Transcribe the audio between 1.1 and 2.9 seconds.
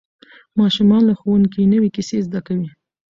ښوونکي نوې کیسې زده کوي